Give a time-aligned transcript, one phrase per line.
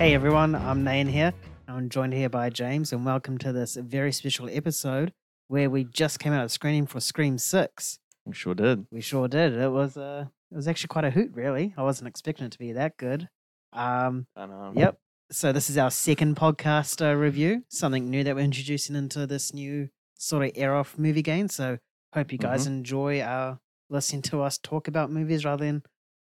[0.00, 1.34] Hey everyone, I'm Nain here.
[1.68, 5.12] I'm joined here by James, and welcome to this very special episode
[5.48, 7.98] where we just came out of screening for Scream Six.
[8.24, 8.86] We sure did.
[8.90, 9.52] We sure did.
[9.52, 11.74] It was uh, it was actually quite a hoot, really.
[11.76, 13.28] I wasn't expecting it to be that good.
[13.74, 14.72] Um, I know.
[14.74, 14.98] yep.
[15.32, 19.52] So this is our second podcast uh, review, something new that we're introducing into this
[19.52, 21.54] new sort of era of Movie Gains.
[21.54, 21.76] So
[22.14, 23.56] hope you guys enjoy uh,
[23.90, 25.82] listening to us talk about movies rather than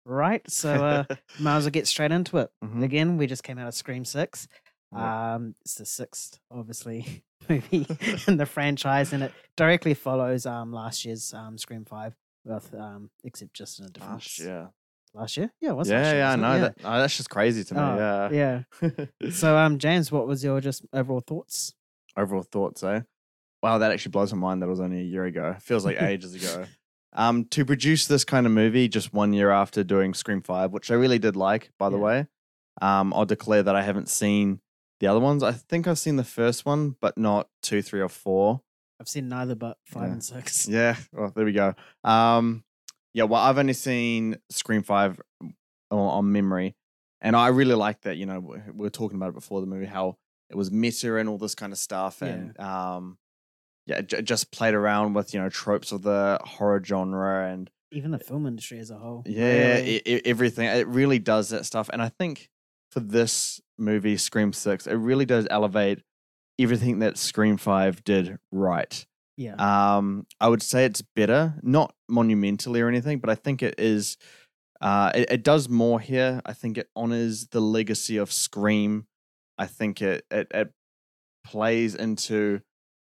[0.09, 0.49] right.
[0.51, 1.05] So uh,
[1.39, 2.51] might as well get straight into it.
[2.65, 2.83] Mhm.
[2.83, 4.49] Again, we just came out of Scream Six.
[4.91, 7.87] Um, it's the sixth, obviously, movie
[8.27, 13.11] in the franchise, and it directly follows um last year's um Scream Five, with um
[13.23, 14.67] except just in a different Gosh, yeah.
[15.13, 15.53] last year.
[15.61, 16.55] Yeah, it was Yeah, last year, yeah, I know.
[16.55, 16.61] Yeah.
[16.61, 17.81] That, oh, that's just crazy to me.
[17.81, 18.63] Oh, yeah.
[18.81, 19.31] yeah.
[19.31, 21.75] So, um, James, what was your just overall thoughts?
[22.17, 23.03] Overall thoughts, eh?
[23.63, 25.57] Wow, that actually blows my mind that was only a year ago.
[25.61, 26.65] Feels like ages ago.
[27.15, 30.91] Um, to produce this kind of movie just one year after doing Scream 5, which
[30.91, 32.03] I really did like, by the Yeah.
[32.05, 32.27] way.
[32.83, 34.61] Um, I'll declare that I haven't seen
[35.01, 35.43] the other ones.
[35.43, 38.61] I think I've seen the first one, but not two, three, or four.
[39.01, 40.13] I've seen neither but five Yeah.
[40.13, 40.69] and six.
[40.69, 41.75] Yeah, well, there we go.
[42.05, 42.63] Um,
[43.15, 45.19] yeah, well, I've only seen Scream Five
[45.91, 46.77] on, memory,
[47.21, 48.17] and I really like that.
[48.17, 50.19] You know, we we were talking about it before the movie, how
[50.51, 53.19] it was meta and all this kind of stuff, and um,
[53.89, 57.71] yeah, it j- just played around with you know tropes of the horror genre and
[57.91, 59.23] Even the film industry as a whole.
[59.27, 60.03] yeah, really.
[60.07, 60.67] e- everything.
[60.67, 62.49] It really does that stuff, and I think
[62.93, 66.03] for this movie, Scream Six, it really does elevate
[66.59, 69.05] everything that Scream Five did right.
[69.37, 69.55] yeah.
[69.97, 74.17] Um, I would say it's better, not monumentally or anything, but I think it is.
[74.81, 76.41] Uh, it, it does more here.
[76.47, 79.07] I think it honors the legacy of Scream.
[79.59, 80.73] I think it it, it
[81.45, 82.61] plays into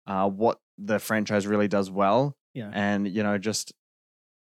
[0.06, 2.70] uh, what the franchise really does well, yeah.
[2.72, 3.72] and you know just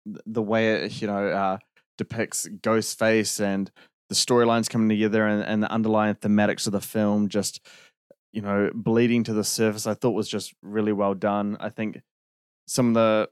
[0.06, 1.58] the way it you know uh,
[1.98, 3.70] depicts Ghostface and
[4.08, 7.60] the storylines coming together and, and the underlying thematics of the film just
[8.32, 12.00] you know bleeding to the surface i thought was just really well done i think
[12.66, 13.28] some of the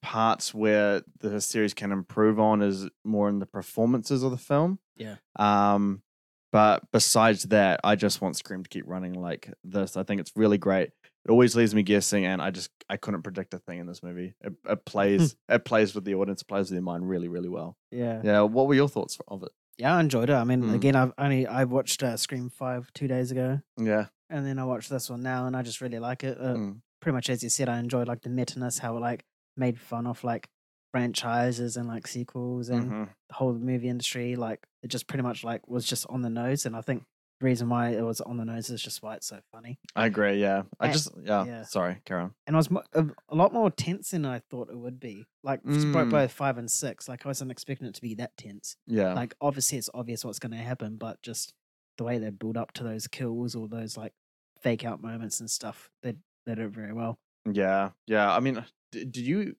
[0.00, 4.78] parts where the series can improve on is more in the performances of the film
[4.96, 5.16] Yeah.
[5.38, 6.02] um
[6.50, 10.32] but besides that i just want scream to keep running like this i think it's
[10.36, 10.90] really great
[11.24, 14.02] it always leaves me guessing and i just i couldn't predict a thing in this
[14.02, 17.28] movie it, it plays it plays with the audience it plays with your mind really
[17.28, 18.20] really well yeah.
[18.24, 20.34] yeah what were your thoughts of it Yeah, I enjoyed it.
[20.34, 20.74] I mean, Mm.
[20.74, 24.64] again, I've only I watched uh, Scream Five two days ago, yeah and then I
[24.64, 26.36] watched this one now, and I just really like it.
[26.38, 26.80] Uh, Mm.
[27.00, 29.24] Pretty much as you said, I enjoyed like the meta-ness, how it like
[29.56, 30.48] made fun of like
[30.92, 33.08] franchises and like sequels and Mhm.
[33.28, 34.36] the whole movie industry.
[34.36, 37.04] Like it just pretty much like was just on the nose, and I think
[37.42, 39.78] reason why it was on the nose is just why it's so funny.
[39.96, 41.62] i agree yeah i Eh, just yeah, yeah.
[41.64, 44.70] sorry carry on and I was mo- a, a lot more tense than I thought
[44.70, 45.24] it would be.
[45.42, 46.10] Like Mm.
[46.10, 48.76] both five and six, like I wasn't expecting it to be that tense.
[48.86, 51.52] yeah Like obviously it's obvious what's going to happen, but just
[51.98, 54.12] the way they build up to those kills or those like
[54.60, 56.12] fake out moments and stuff, they
[56.46, 57.18] they did it very well.
[57.50, 58.32] Yeah, yeah.
[58.34, 59.56] I mean, d- did you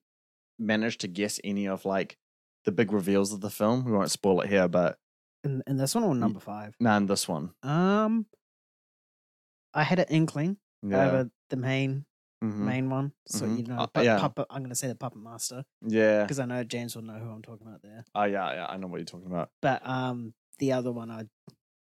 [0.58, 2.16] manage to guess any of like
[2.64, 3.84] the big reveals of the film?
[3.84, 4.98] We won't spoil it here, but
[5.44, 7.52] And and this one or number five, man, this one.
[7.62, 8.26] um,
[9.74, 12.06] I had an inkling Yeah, over the main
[12.42, 13.56] mhm, main one, so Mhm.
[13.58, 14.18] you know, Uh, yeah.
[14.20, 14.46] puppet.
[14.50, 16.22] I'm going to say the puppet master yeah.
[16.24, 18.04] because I know James will know who I'm talking about there.
[18.14, 18.66] Oh yeah, yeah.
[18.66, 19.50] I know what you're talking about.
[19.60, 21.24] But um, the other one I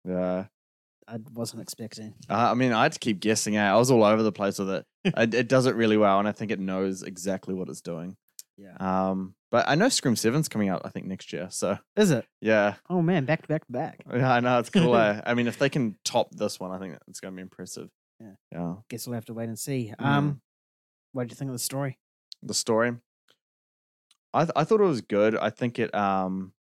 [0.03, 0.47] Yeah.
[1.09, 2.15] I wasn't expecting.
[2.29, 3.57] Uh, I mean, I had to keep guessing.
[3.57, 4.85] I was all over the place with it.
[5.05, 5.33] it.
[5.33, 8.17] It does it really well, and I think it knows exactly what it's doing.
[8.57, 10.81] Yeah, Um, but I know Scream Seven's coming out.
[10.85, 11.47] I think next year.
[11.49, 12.25] So is it?
[12.41, 14.03] yeah, Oh man, back to back to back.
[14.13, 14.31] yeah.
[14.31, 14.95] I know it's cool.
[14.95, 15.21] eh?
[15.25, 17.89] I mean, if they can top this one, I think it's going to be impressive.
[18.19, 18.31] Yeah.
[18.51, 18.73] Yeah.
[18.89, 19.93] Guess we'll have to wait and see.
[19.99, 20.05] Mm.
[20.05, 20.41] Um,
[21.13, 21.97] what did you think of the story?
[22.43, 22.93] the story.
[24.33, 25.35] I th- I thought it was good.
[25.37, 26.53] I think it um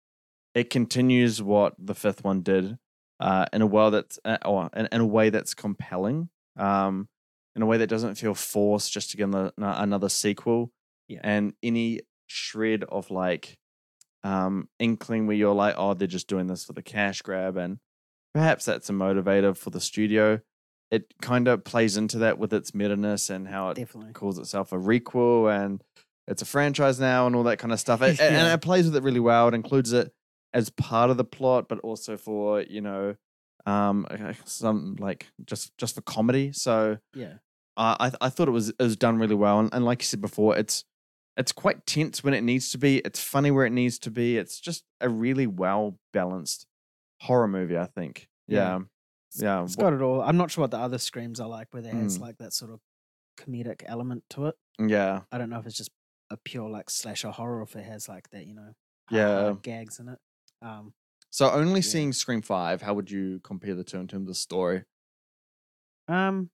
[0.54, 2.78] it continues what the fifth one did
[3.20, 7.08] uh in a way that's uh, or in, in a way that's compelling um
[7.56, 10.72] in a way that doesn't feel forced just to get another, another sequel
[11.08, 11.20] Yeah.
[11.24, 13.58] and any shred of like
[14.24, 17.78] um inkling where you're like oh they're just doing this for the cash grab and
[18.34, 20.40] perhaps that's a motivator for the studio
[20.92, 24.14] it kind of plays into that with its meta-ness and how it Definitely.
[24.14, 25.84] calls itself a requel and
[26.28, 28.02] it's a franchise now and all that kind of stuff.
[28.02, 29.48] It, And it plays with it really well.
[29.48, 30.12] It includes it
[30.54, 33.16] as part of the plot, but also for you know
[33.66, 34.08] um
[34.46, 36.52] some like just just for comedy.
[36.54, 37.34] So Yeah.
[37.78, 39.60] uh, I I thought it was it was done really well.
[39.60, 40.84] And, and like you said before, it's
[41.38, 43.00] it's quite tense when it needs to be.
[43.00, 44.38] It's funny where it needs to be.
[44.38, 46.66] It's just a really well balanced
[47.22, 47.78] horror movie.
[47.78, 48.28] I think.
[48.48, 48.80] Yeah.
[49.38, 49.64] Yeah.
[49.64, 50.22] It's got it all.
[50.22, 52.22] I'm not sure what the other screams are like, where there has Mm.
[52.22, 52.80] like that sort of
[53.38, 54.56] comedic element to it.
[54.80, 55.22] yeah.
[55.32, 55.92] I don't know if it's just
[56.30, 58.74] a pure like slasher horror, or if it has like that, you know,
[59.12, 59.56] Yeah.
[59.62, 60.20] gags in it.
[60.62, 60.94] Um,
[61.32, 61.90] So only Yeah.
[61.92, 64.86] seeing Scream Five, how would you compare the two in terms of the story?
[66.08, 66.50] Um,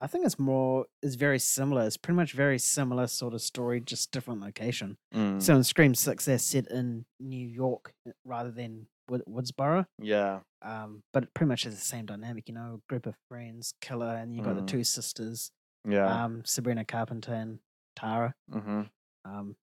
[0.00, 1.84] I think it's more it's very similar.
[1.86, 4.96] It's pretty much very similar sort of story, just different location.
[5.14, 9.86] Mm, So in Scream Six, they're set in New York uh, rather than Wood- Woodsboro.
[10.00, 13.74] yeah, Um, but it pretty much has the same dynamic, you know, group of friends,
[13.80, 14.60] killer, and you've got Mm.
[14.66, 15.50] the two sisters,
[15.88, 17.58] yeah, um, Sabrina Carpenter and
[17.96, 18.82] Tara, hmm
[19.24, 19.56] um,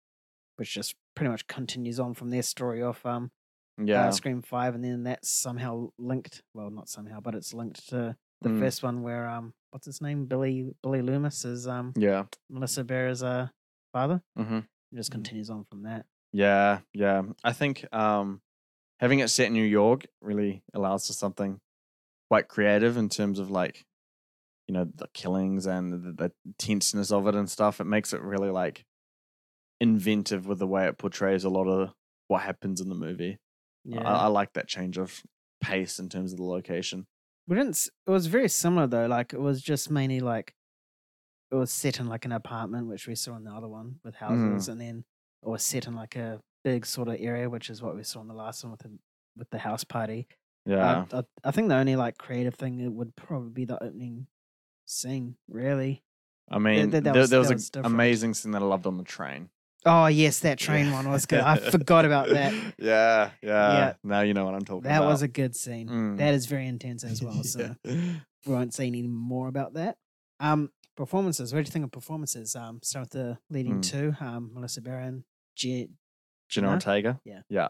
[0.57, 3.31] which just pretty much continues on from their story of um,
[3.77, 6.41] yeah, uh, Scream Five, and then that's somehow linked.
[6.53, 8.59] Well, not somehow, but it's linked to the Mm.
[8.59, 13.23] first one where um, what's his name, Billy Billy Loomis is um yeah, Melissa Bear's
[13.23, 13.47] uh
[13.93, 14.21] father.
[14.37, 14.57] Mm-hmm.
[14.57, 16.05] It just continues on from that.
[16.31, 17.23] yeah, yeah.
[17.43, 18.41] I think um,
[18.99, 21.59] having it set in New York really allows for something
[22.29, 23.85] quite creative in terms of like,
[24.67, 27.79] you know, the killings and the, the tenseness of it and stuff.
[27.79, 28.85] It makes it really like
[29.79, 31.91] inventive with the way it portrays a lot of
[32.27, 33.37] what happens in the movie.
[33.83, 35.21] Yeah, I, I like that change of
[35.61, 37.05] pace in terms of the location.
[37.47, 37.87] We didn't.
[38.07, 39.07] It was very similar though.
[39.07, 40.53] Like it was just mainly like
[41.51, 44.15] it was set in like an apartment, which we saw in the other one with
[44.15, 45.03] houses, and then
[45.43, 48.21] it was set in like a big sort of area, which is what we saw
[48.21, 48.97] in the last one with the
[49.37, 50.27] with the house party.
[50.65, 51.05] Yeah.
[51.11, 54.27] Uh, I, I think the only like creative thing it would probably be the opening
[54.85, 55.35] scene.
[55.47, 56.03] Really.
[56.49, 58.65] I mean, that- that there, was- there was that an was amazing scene that I
[58.65, 59.49] loved on the train.
[59.85, 61.41] Oh yes, that train one was good.
[61.41, 62.53] I forgot about that.
[62.79, 63.73] Yeah, yeah.
[63.73, 63.93] Yeah.
[64.03, 65.05] Now you know what I'm talking That about.
[65.05, 65.87] That was a good scene.
[65.87, 66.17] Mm.
[66.17, 67.43] That is very intense as well.
[67.43, 67.93] So Yeah.
[68.45, 69.97] we won't say any more about that.
[70.39, 71.53] Um, performances.
[71.53, 72.55] What do you think of performances?
[72.55, 73.83] Um, start with the leading Mm.
[73.83, 74.13] two.
[74.19, 75.23] Um, Melissa Barron,
[75.55, 75.89] J-
[76.49, 76.69] Jenna?
[76.71, 77.19] Ortega.
[77.23, 77.41] Yeah.
[77.49, 77.67] Yeah.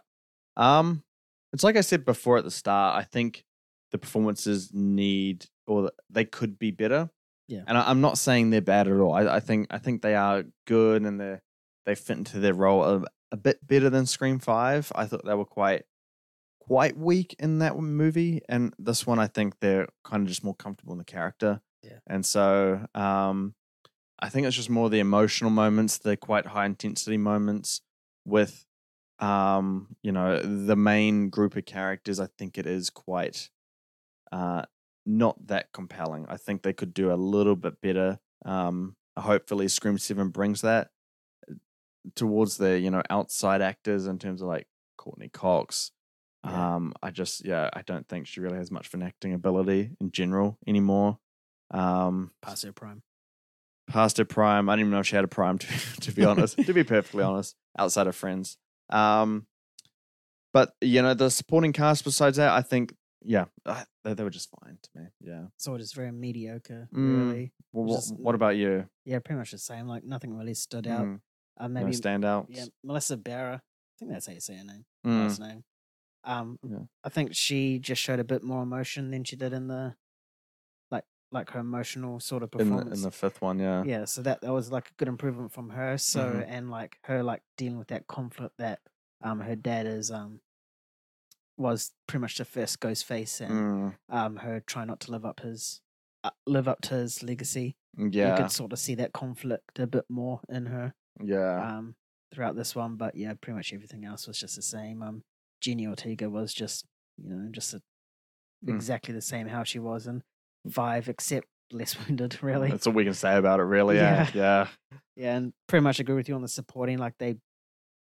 [0.55, 1.03] Um,
[1.51, 2.97] it's like I said before at the start.
[2.97, 3.43] I think
[3.91, 7.09] the performances need, or they could be better.
[7.47, 7.63] Yeah.
[7.67, 9.13] And I, I'm not saying they're bad at all.
[9.13, 11.39] I, I think I think they are good and they
[11.85, 14.91] they fit into their role a, a bit better than Scream Five.
[14.95, 15.83] I thought they were quite
[16.59, 20.55] quite weak in that movie, and this one I think they're kind of just more
[20.55, 21.61] comfortable in the character.
[21.83, 21.99] Yeah.
[22.07, 23.53] And so, um,
[24.19, 27.81] I think it's just more the emotional moments, the quite high intensity moments
[28.25, 28.65] with
[29.19, 33.49] um you know the main group of characters i think it is quite
[34.33, 34.61] uh
[35.05, 39.97] not that compelling i think they could do a little bit better um hopefully scream
[39.97, 40.89] 7 brings that
[42.13, 44.67] towards the you know outside actors in terms of like
[44.97, 45.91] courteney cox
[46.45, 46.75] Yeah.
[46.75, 49.91] um i just yeah i don't think she really has much of an acting ability
[49.99, 51.17] in general anymore
[51.71, 53.01] um past her prime.
[53.87, 54.69] past her prime.
[54.69, 55.67] I didn't even know if she had a prime to,
[56.01, 58.57] to be honest, to be perfectly honest, outside of friends.
[58.91, 59.47] Um,
[60.53, 62.93] but you know, the supporting cast besides that, I think,
[63.23, 63.45] yeah,
[64.03, 65.07] they, they were just fine to me.
[65.21, 65.45] Yeah.
[65.57, 67.29] So it is very mediocre, Mm.
[67.29, 67.53] really.
[67.73, 68.85] Well, what, Just- what about you?
[69.05, 69.87] Yeah, pretty much the same.
[69.87, 71.05] Like nothing really stood out.
[71.05, 71.19] Mm,
[71.57, 72.47] Uh, no maybe standouts.
[72.49, 73.55] yeah, Melissa Barra.
[73.63, 74.85] I think that's how you say her name.
[75.05, 75.63] Mm, Last name.
[76.23, 76.79] Um, Yeah.
[77.03, 79.95] I think she just showed a bit more emotion than she did in the,
[80.91, 82.97] like, like her emotional sort of in the performance.
[82.97, 83.83] in the fifth one, yeah.
[83.83, 86.45] yeah so that that was like a good improvement from her so Mhm.
[86.47, 88.79] and like her like dealing with that conflict that
[89.21, 90.41] um her dad is um
[91.57, 95.25] was pretty much the first ghost face and Mm, um her trying not to live
[95.25, 95.81] up his
[96.23, 99.87] uh, live up to his legacy Yeah, you could sort of see that conflict a
[99.87, 100.93] bit more in her
[101.23, 101.77] Yeah.
[101.77, 101.95] um
[102.33, 105.23] throughout this one but yeah pretty much everything else was just the same um
[105.61, 106.85] Jenna Ortega was just
[107.17, 107.81] you know just a,
[108.65, 108.73] Mm.
[108.75, 110.23] exactly the same how she was in
[110.71, 113.97] five except less wounded really That's all we can say about it, really.
[113.97, 114.29] Yeah.
[114.33, 114.67] Yeah.
[115.17, 116.97] Yeah, and pretty much agree with you on the supporting.
[116.97, 117.35] Like they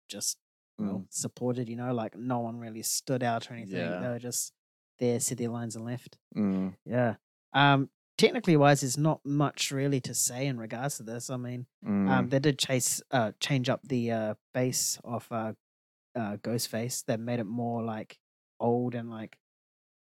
[0.10, 0.38] just
[0.80, 0.88] Mm.
[0.88, 3.78] well, supported, you know, like no one really stood out or anything.
[3.78, 4.00] Yeah.
[4.00, 4.52] They were just
[5.00, 6.18] there, said their lines and left.
[6.38, 7.16] Mm, Yeah.
[7.54, 11.30] Um, technically wise, there's not much really to say in regards to this.
[11.30, 15.54] I mean, mm, um, they did chase, uh, change up the uh base of uh,
[16.16, 17.06] uh Ghostface.
[17.06, 18.18] That made it more like
[18.60, 19.38] old and like,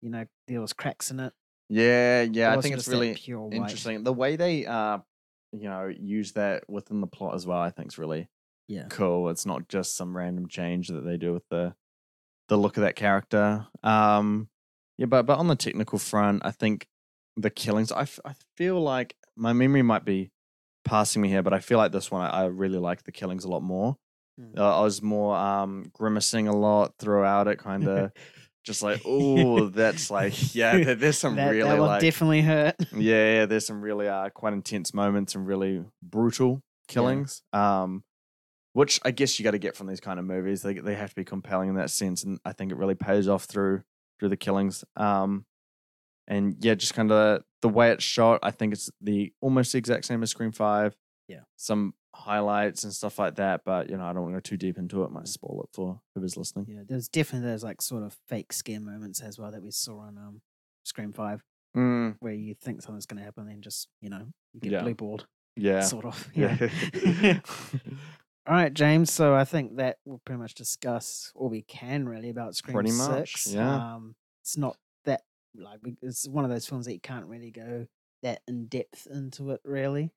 [0.01, 1.33] you know, there was cracks in it.
[1.69, 2.21] yeah.
[2.21, 2.53] Yeah.
[2.53, 4.03] It I think it's really pure interesting.
[4.03, 4.99] The way they, uh,
[5.51, 8.27] you know, use that within the plot as well, I think is really
[8.67, 8.87] Yeah.
[8.89, 9.29] cool.
[9.29, 11.75] It's not just some random change that they do with the
[12.47, 13.65] the look of that character.
[13.83, 14.49] Um,
[14.97, 16.87] yeah, but but on the technical front, I think
[17.37, 17.91] the killings.
[17.91, 20.31] I, f- I feel like my memory might be
[20.83, 23.43] passing me here, but I feel like this one I, I really like the killings
[23.43, 23.97] a lot more.
[24.39, 24.57] Mm.
[24.57, 28.11] Uh, I was more um grimacing a lot throughout it, kind of
[28.65, 30.77] just like oh, that's like yeah.
[30.77, 32.75] there- There's some that, really that like definitely hurt.
[32.95, 37.41] yeah, yeah, there's some really uh quite intense moments and really brutal killings.
[37.53, 38.03] Um
[38.73, 40.61] which I guess you got to get from these kind of movies.
[40.61, 43.27] They they have to be compelling in that sense and I think it really pays
[43.29, 43.83] off through
[44.19, 44.83] through the killings.
[44.97, 45.45] Um
[46.27, 49.77] and yeah, just kind of the way it's shot, I think it's the almost the
[49.77, 50.95] exact same as Scream 5.
[51.27, 51.39] Yeah.
[51.55, 53.61] Some highlights and stuff like that.
[53.65, 55.11] But you know, I don't want to go too deep into it.
[55.11, 56.65] Might spoil it for whoever's listening.
[56.69, 59.99] Yeah, there's definitely those like sort of fake scare moments as well that we saw
[59.99, 60.41] on um
[60.83, 61.43] Scream Five,
[61.75, 64.81] Mm, where you think something's going to happen, then just you know you get Yeah.
[64.83, 65.81] blue balled, yeah.
[65.81, 66.29] sort of.
[66.35, 66.69] Yeah.
[67.21, 67.39] Yeah.
[68.47, 69.11] All right, James.
[69.11, 72.91] So I think that we'll pretty much discuss all we can really about Scream Pretty
[72.91, 73.53] much, Six.
[73.55, 73.95] yeah.
[73.95, 75.23] Um, it's not that
[75.57, 77.87] like it's one of those films that you can't really go
[78.23, 79.61] that in depth into it.
[79.63, 80.11] Really,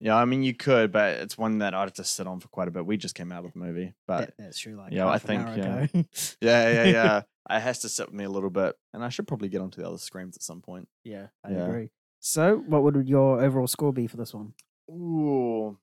[0.00, 2.48] yeah, I mean, you could, but it's one that I'd have to sit on for
[2.48, 2.84] quite a bit.
[2.84, 4.76] We just came out of the movie, but that, that's true.
[4.76, 5.80] Like yeah, I think, yeah.
[5.82, 5.88] ago.
[6.40, 7.22] yeah, yeah, yeah.
[7.50, 9.80] it has to sit with me a little bit, and I should probably get onto
[9.80, 10.88] the other screams at some point.
[11.04, 11.66] yeah, I Yeah.
[11.66, 11.90] agree.
[12.20, 14.54] So, what would your overall score be for this one?
[14.90, 15.78] Ooh,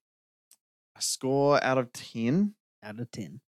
[0.95, 2.55] a score out of ten.
[2.83, 3.41] Out of ten.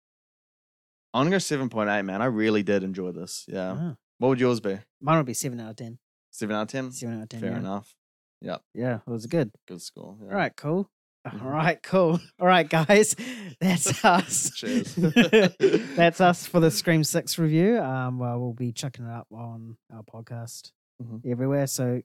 [1.13, 2.21] I'm gonna go seven point eight, man.
[2.21, 3.45] I really did enjoy this.
[3.47, 3.75] Yeah.
[3.77, 3.95] Ah.
[4.23, 4.79] What would yours be?
[5.01, 5.97] Mine would be seven out of ten.
[6.31, 6.91] Seven out of ten.
[6.93, 7.41] Seven out of ten.
[7.41, 7.57] Fair yeah.
[7.57, 7.93] enough.
[8.39, 9.51] Yeah, Yeah, it was good.
[9.67, 10.15] Good score.
[10.21, 10.29] Yeah.
[10.29, 10.89] All right, cool.
[11.29, 12.21] All right, cool.
[12.39, 13.17] All right, guys,
[13.59, 14.49] that's us.
[14.55, 14.95] Cheers.
[14.95, 17.79] that's us for the Scream Six review.
[17.81, 20.71] Um, well, we'll be chucking it up on our podcast
[21.03, 21.29] Mhm.
[21.29, 21.67] everywhere.
[21.67, 22.01] So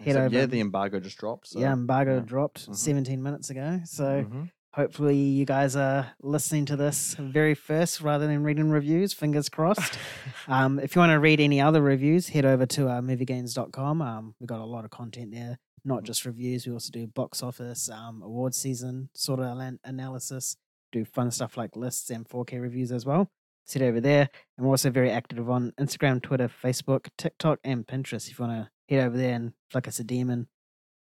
[0.00, 0.34] head So, over.
[0.34, 1.46] yeah, the embargo just dropped.
[1.50, 1.60] So.
[1.60, 2.22] yeah, embargo yeah.
[2.26, 2.74] dropped Mhm.
[2.74, 3.80] 17 minutes ago.
[3.84, 4.50] So Mhm.
[4.72, 9.12] Hopefully you guys are listening to this very first rather than reading reviews.
[9.12, 9.98] Fingers crossed.
[10.48, 14.02] Um, if you want to read any other reviews, head over to uh, moviegains.com.
[14.02, 16.66] Um, we've got a lot of content there, not just reviews.
[16.66, 20.56] We also do box office, um, award season sort of analysis,
[20.90, 23.30] do fun stuff like lists and 4K reviews as well.
[23.64, 24.28] Sit over there.
[24.58, 28.28] And we're also very active on Instagram, Twitter, Facebook, TikTok, and Pinterest.
[28.28, 30.48] If you want to head over there and flick us a demon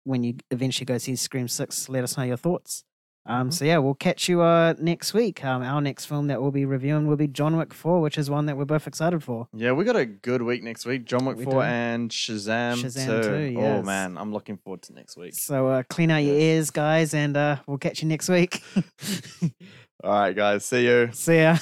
[0.04, 2.84] when you eventually go see Scream 6, let us know your thoughts.
[3.30, 3.52] Um, Mhm.
[3.54, 5.44] So yeah, we'll catch you uh, next week.
[5.44, 8.28] Um, our next film that we'll be reviewing will be John Wick Four, which is
[8.28, 9.46] one that we're both excited for.
[9.54, 11.04] Yeah, we got a good week next week.
[11.04, 11.60] John Wick We 4 do.
[11.60, 13.22] and Shazam, Shazam 2.
[13.22, 13.84] too, Oh, yes.
[13.86, 14.18] man.
[14.18, 15.34] I'm looking forward to next week.
[15.34, 18.62] So uh, clean out your ears, guys, and uh, we'll catch you next week.
[20.02, 20.64] All right, guys.
[20.64, 21.10] See you.
[21.12, 21.56] See ya.